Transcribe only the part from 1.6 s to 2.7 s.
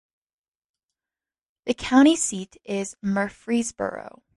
The county seat